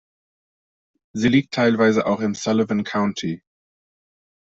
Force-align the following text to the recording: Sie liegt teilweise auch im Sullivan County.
Sie 1.13 1.27
liegt 1.29 1.53
teilweise 1.53 2.07
auch 2.07 2.21
im 2.21 2.33
Sullivan 2.33 2.83
County. 2.83 3.43